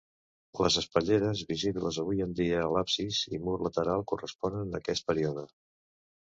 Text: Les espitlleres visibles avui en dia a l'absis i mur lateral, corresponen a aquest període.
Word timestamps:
Les 0.61 0.77
espitlleres 0.79 1.43
visibles 1.49 1.99
avui 2.05 2.25
en 2.27 2.33
dia 2.41 2.57
a 2.63 2.73
l'absis 2.77 3.21
i 3.39 3.43
mur 3.45 3.61
lateral, 3.69 4.07
corresponen 4.15 4.77
a 4.77 4.85
aquest 4.85 5.11
període. 5.13 5.49